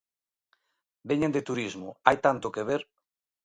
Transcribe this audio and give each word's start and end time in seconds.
Veñan 1.09 1.35
de 1.35 1.45
turismo, 1.49 1.89
hai 2.05 2.17
tanto 2.25 2.53
que 2.53 2.65
ver. 2.69 2.81